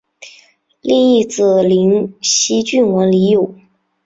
[0.81, 3.55] 另一子灵溪郡王李咏。